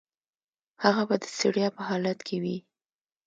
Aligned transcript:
هغه 0.83 1.03
به 1.09 1.15
د 1.21 1.23
ستړیا 1.35 1.67
په 1.77 1.81
حالت 1.89 2.19
کې 2.27 2.37
وي. 2.43 2.57